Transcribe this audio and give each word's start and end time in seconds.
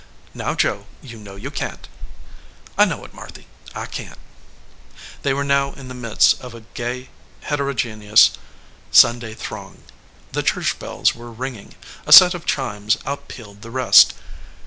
"Now, 0.33 0.55
Joe, 0.55 0.87
you 1.03 1.19
know 1.19 1.35
you 1.35 1.51
can 1.51 1.77
t." 1.77 1.87
"I 2.75 2.85
know 2.85 3.05
it, 3.05 3.13
Marthy. 3.13 3.45
I 3.75 3.85
can 3.85 4.15
t." 4.15 4.19
They 5.21 5.31
were 5.31 5.43
now 5.43 5.73
in 5.73 5.89
the 5.89 5.93
midst 5.93 6.41
of 6.41 6.55
a 6.55 6.61
gay, 6.73 7.09
heterogene 7.43 8.01
ous 8.11 8.31
Sunday 8.89 9.35
throng. 9.35 9.83
The 10.31 10.41
church 10.41 10.79
bells 10.79 11.13
were 11.13 11.31
ring 11.31 11.55
ing. 11.55 11.75
A 12.07 12.11
set 12.13 12.33
of 12.33 12.47
chimes 12.47 12.95
outpealed 13.05 13.61
the 13.61 13.69
rest. 13.69 14.15